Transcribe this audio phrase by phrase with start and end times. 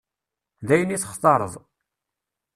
[0.67, 1.53] D ayen i textareḍ.